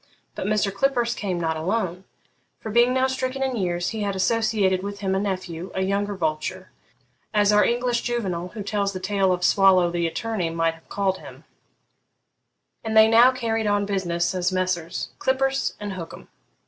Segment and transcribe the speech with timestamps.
[0.33, 0.71] But Mr.
[0.73, 2.05] Clippurse came not alone;
[2.59, 6.15] for, being now stricken in years, he had associated with him a nephew, a younger
[6.15, 6.71] vulture
[7.35, 11.19] (as our English Juvenal, who tells the tale of Swallow the attorney, might have called
[11.19, 11.43] him),
[12.83, 15.09] and they now carried on business as Messrs.
[15.19, 16.29] Clippurse and Hookem.